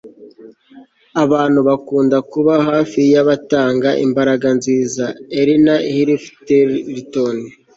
[1.23, 5.05] abantu bakunda kuba hafi y'abatanga imbaraga nziza.-
[5.39, 7.37] erin heatherton